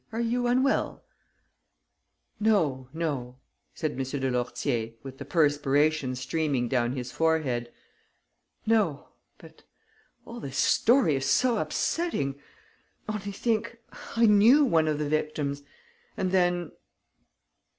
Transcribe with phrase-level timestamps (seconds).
[0.11, 1.03] Are you unwell?"
[2.39, 3.37] "No, no,"
[3.75, 3.97] said M.
[4.01, 7.71] de Lourtier, with the perspiration streaming down his forehead.
[8.65, 9.09] "No...
[9.37, 9.61] but
[10.25, 12.41] all this story is so upsetting!
[13.07, 13.77] Only think,
[14.15, 15.61] I knew one of the victims!
[16.17, 16.71] And then...."